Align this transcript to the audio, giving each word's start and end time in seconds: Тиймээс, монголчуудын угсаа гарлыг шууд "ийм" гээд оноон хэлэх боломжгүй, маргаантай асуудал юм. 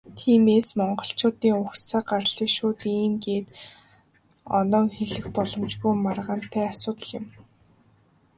Тиймээс, 0.17 0.67
монголчуудын 0.79 1.55
угсаа 1.63 2.01
гарлыг 2.09 2.49
шууд 2.57 2.79
"ийм" 3.01 3.13
гээд 3.25 3.47
оноон 4.59 4.87
хэлэх 4.95 5.25
боломжгүй, 5.35 5.93
маргаантай 6.05 6.63
асуудал 6.71 7.09
юм. 7.19 7.25